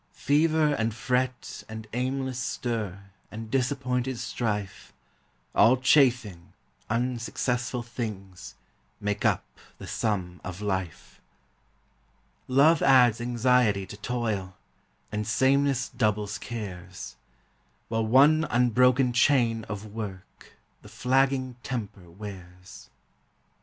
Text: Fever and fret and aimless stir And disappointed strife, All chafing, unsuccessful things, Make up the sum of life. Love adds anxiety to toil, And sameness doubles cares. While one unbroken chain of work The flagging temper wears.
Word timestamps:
Fever 0.15 0.73
and 0.73 0.95
fret 0.95 1.63
and 1.69 1.85
aimless 1.93 2.39
stir 2.39 3.11
And 3.29 3.51
disappointed 3.51 4.17
strife, 4.17 4.91
All 5.53 5.77
chafing, 5.77 6.53
unsuccessful 6.89 7.83
things, 7.83 8.55
Make 8.99 9.25
up 9.25 9.43
the 9.77 9.85
sum 9.85 10.41
of 10.43 10.59
life. 10.59 11.21
Love 12.47 12.81
adds 12.81 13.21
anxiety 13.21 13.85
to 13.85 13.97
toil, 13.97 14.55
And 15.11 15.27
sameness 15.27 15.89
doubles 15.89 16.39
cares. 16.39 17.15
While 17.87 18.07
one 18.07 18.47
unbroken 18.49 19.13
chain 19.13 19.65
of 19.65 19.85
work 19.85 20.53
The 20.81 20.89
flagging 20.89 21.57
temper 21.61 22.09
wears. 22.09 22.89